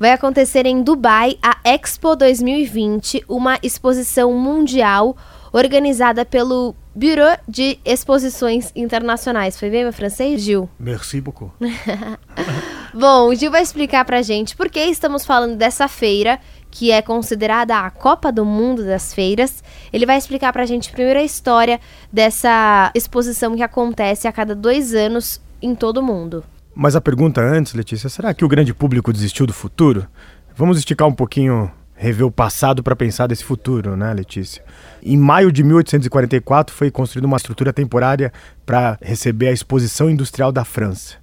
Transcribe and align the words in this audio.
vai 0.00 0.12
acontecer 0.12 0.64
em 0.64 0.82
Dubai 0.82 1.38
a 1.42 1.58
Expo 1.62 2.16
2020, 2.16 3.22
uma 3.28 3.58
exposição 3.62 4.32
mundial 4.32 5.14
organizada 5.52 6.24
pelo 6.24 6.74
Bureau 6.94 7.36
de 7.46 7.78
Exposições 7.84 8.72
Internacionais. 8.74 9.60
Foi 9.60 9.68
bem 9.68 9.82
meu 9.82 9.92
francês, 9.92 10.40
Gil? 10.40 10.70
Merci 10.80 11.20
beaucoup. 11.20 11.52
Bom, 12.94 13.28
o 13.28 13.34
Gil 13.34 13.50
vai 13.50 13.60
explicar 13.60 14.06
pra 14.06 14.22
gente 14.22 14.56
por 14.56 14.70
que 14.70 14.80
estamos 14.80 15.26
falando 15.26 15.56
dessa 15.56 15.86
feira, 15.86 16.40
que 16.70 16.90
é 16.90 17.02
considerada 17.02 17.78
a 17.78 17.90
Copa 17.90 18.32
do 18.32 18.44
Mundo 18.44 18.82
das 18.82 19.12
Feiras. 19.12 19.62
Ele 19.92 20.06
vai 20.06 20.16
explicar 20.16 20.50
pra 20.50 20.64
gente 20.64 20.90
primeiro 20.90 21.20
a 21.20 21.24
história 21.24 21.78
dessa 22.10 22.90
exposição 22.94 23.54
que 23.54 23.62
acontece 23.62 24.26
a 24.26 24.32
cada 24.32 24.54
dois 24.54 24.94
anos 24.94 25.42
em 25.60 25.74
todo 25.74 25.98
o 25.98 26.02
mundo. 26.02 26.42
Mas 26.82 26.96
a 26.96 27.00
pergunta 27.02 27.42
antes, 27.42 27.74
Letícia, 27.74 28.08
será 28.08 28.32
que 28.32 28.42
o 28.42 28.48
grande 28.48 28.72
público 28.72 29.12
desistiu 29.12 29.46
do 29.46 29.52
futuro? 29.52 30.06
Vamos 30.56 30.78
esticar 30.78 31.06
um 31.06 31.12
pouquinho, 31.12 31.70
rever 31.94 32.26
o 32.26 32.30
passado 32.30 32.82
para 32.82 32.96
pensar 32.96 33.26
desse 33.26 33.44
futuro, 33.44 33.98
né, 33.98 34.14
Letícia? 34.14 34.64
Em 35.02 35.18
maio 35.18 35.52
de 35.52 35.62
1844 35.62 36.74
foi 36.74 36.90
construída 36.90 37.26
uma 37.26 37.36
estrutura 37.36 37.70
temporária 37.70 38.32
para 38.64 38.96
receber 39.02 39.48
a 39.48 39.52
Exposição 39.52 40.08
Industrial 40.08 40.50
da 40.50 40.64
França. 40.64 41.16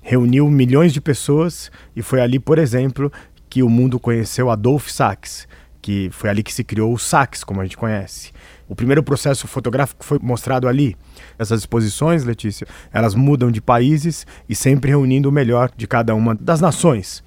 Reuniu 0.00 0.48
milhões 0.48 0.92
de 0.92 1.00
pessoas 1.00 1.72
e 1.96 2.02
foi 2.02 2.20
ali, 2.20 2.38
por 2.38 2.56
exemplo, 2.56 3.12
que 3.48 3.64
o 3.64 3.68
mundo 3.68 3.98
conheceu 3.98 4.48
Adolphe 4.48 4.92
Sax, 4.92 5.48
que 5.80 6.10
foi 6.12 6.30
ali 6.30 6.42
que 6.42 6.52
se 6.52 6.64
criou 6.64 6.92
o 6.92 6.98
Sax, 6.98 7.44
como 7.44 7.60
a 7.60 7.64
gente 7.64 7.76
conhece. 7.76 8.32
O 8.68 8.74
primeiro 8.74 9.02
processo 9.02 9.48
fotográfico 9.48 10.04
foi 10.04 10.18
mostrado 10.22 10.68
ali. 10.68 10.96
Essas 11.38 11.60
exposições, 11.60 12.24
Letícia, 12.24 12.66
elas 12.92 13.14
mudam 13.14 13.50
de 13.50 13.60
países 13.60 14.26
e 14.48 14.54
sempre 14.54 14.90
reunindo 14.90 15.28
o 15.28 15.32
melhor 15.32 15.70
de 15.76 15.86
cada 15.86 16.14
uma 16.14 16.34
das 16.34 16.60
nações. 16.60 17.22